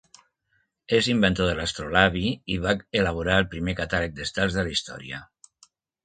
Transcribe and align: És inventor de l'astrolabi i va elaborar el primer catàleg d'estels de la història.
És 0.99 1.09
inventor 1.11 1.49
de 1.49 1.57
l'astrolabi 1.59 2.23
i 2.53 2.55
va 2.63 2.73
elaborar 3.01 3.35
el 3.41 3.45
primer 3.51 3.75
catàleg 3.81 4.15
d'estels 4.21 4.57
de 4.57 4.65
la 4.69 4.73
història. 4.77 5.21